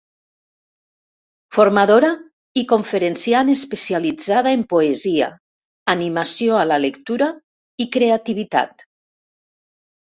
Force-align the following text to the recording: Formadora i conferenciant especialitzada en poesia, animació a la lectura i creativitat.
Formadora 1.57 2.09
i 2.63 2.63
conferenciant 2.71 3.53
especialitzada 3.57 4.55
en 4.59 4.65
poesia, 4.73 5.29
animació 5.97 6.59
a 6.63 6.67
la 6.73 6.83
lectura 6.89 7.33
i 7.87 7.91
creativitat. 7.99 8.89